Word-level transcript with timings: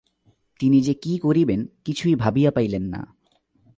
তিনি 0.59 0.81
যে 0.81 0.93
কী 0.93 1.17
করিবেন 1.17 1.67
কিছুই 1.85 2.15
ভাবিয়া 2.15 2.51
পাইলেন 2.51 2.83
না। 2.83 3.01